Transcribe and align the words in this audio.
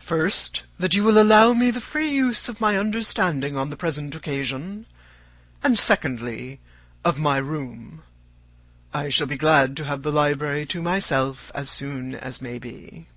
First, 0.00 0.62
that 0.78 0.94
you 0.94 1.04
will 1.04 1.20
allow 1.20 1.52
me 1.52 1.70
the 1.70 1.78
free 1.78 2.08
use 2.08 2.48
of 2.48 2.58
my 2.58 2.78
understanding 2.78 3.54
on 3.58 3.68
the 3.68 3.76
present 3.76 4.14
occasion; 4.14 4.86
and, 5.62 5.78
secondly, 5.78 6.58
of 7.04 7.18
my 7.18 7.36
room. 7.36 8.02
I 8.94 9.10
shall 9.10 9.26
be 9.26 9.36
glad 9.36 9.76
to 9.76 9.84
have 9.84 10.02
the 10.02 10.10
library 10.10 10.64
to 10.72 10.80
myself 10.80 11.52
as 11.54 11.68
soon 11.68 12.14
as 12.14 12.40
may 12.40 12.58
be." 12.58 13.08